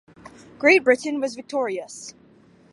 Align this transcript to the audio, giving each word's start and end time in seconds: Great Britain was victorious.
Great 0.57 0.83
Britain 0.83 1.21
was 1.21 1.35
victorious. 1.35 2.15